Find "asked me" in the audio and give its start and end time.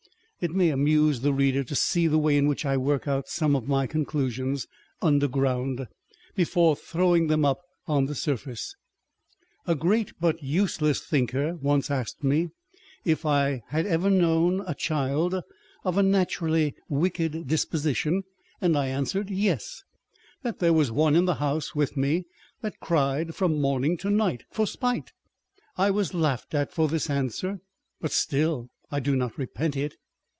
11.91-12.49